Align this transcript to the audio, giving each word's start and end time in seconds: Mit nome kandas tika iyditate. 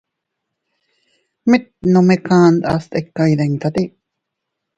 Mit 1.51 1.67
nome 1.97 2.17
kandas 2.29 2.83
tika 2.97 3.23
iyditate. 3.35 3.83